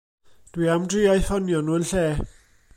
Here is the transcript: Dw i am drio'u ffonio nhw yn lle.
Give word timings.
Dw 0.53 0.63
i 0.65 0.69
am 0.75 0.87
drio'u 0.93 1.19
ffonio 1.27 1.61
nhw 1.63 1.79
yn 1.81 1.89
lle. 1.93 2.05